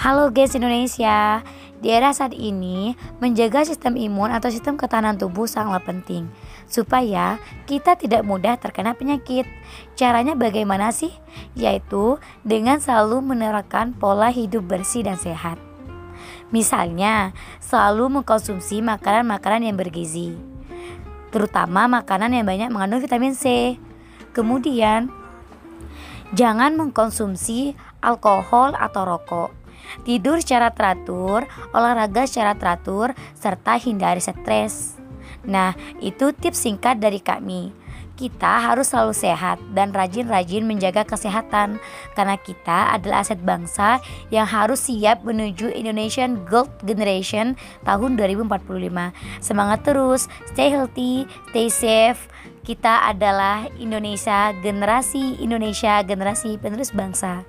[0.00, 1.44] Halo guys Indonesia,
[1.84, 6.24] di era saat ini menjaga sistem imun atau sistem ketahanan tubuh sangatlah penting
[6.64, 7.36] supaya
[7.68, 9.44] kita tidak mudah terkena penyakit.
[10.00, 11.12] Caranya bagaimana sih?
[11.52, 12.16] Yaitu
[12.48, 15.60] dengan selalu menerapkan pola hidup bersih dan sehat.
[16.48, 20.32] Misalnya, selalu mengkonsumsi makanan-makanan yang bergizi,
[21.28, 23.76] terutama makanan yang banyak mengandung vitamin C.
[24.32, 25.12] Kemudian,
[26.32, 29.59] jangan mengkonsumsi alkohol atau rokok
[30.04, 31.44] tidur secara teratur,
[31.76, 35.00] olahraga secara teratur, serta hindari stres.
[35.44, 37.72] Nah, itu tips singkat dari kami.
[38.20, 41.80] Kita harus selalu sehat dan rajin-rajin menjaga kesehatan
[42.12, 43.96] karena kita adalah aset bangsa
[44.28, 47.56] yang harus siap menuju Indonesian Gold Generation
[47.88, 49.16] tahun 2045.
[49.40, 52.28] Semangat terus, stay healthy, stay safe.
[52.60, 57.48] Kita adalah Indonesia, generasi Indonesia, generasi penerus bangsa.